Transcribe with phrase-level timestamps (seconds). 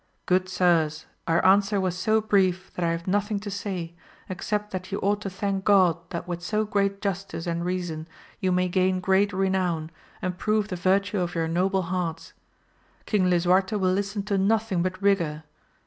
[0.25, 3.93] Good sirs, our answer was so brief that I have nothing to say,
[4.29, 8.07] except that you ought to thank God that with so great justice and reason
[8.39, 12.33] you may gain great renown, and prove the virtue of your noble hearts.
[13.05, 15.43] King Lisuarte will listen to nothing but rigour.